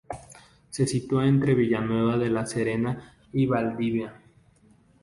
Se 0.71 0.87
sitúa 0.87 1.27
entre 1.27 1.53
Villanueva 1.53 2.17
de 2.17 2.31
la 2.31 2.43
Serena 2.47 3.13
y 3.33 3.45
Valdivia. 3.45 4.19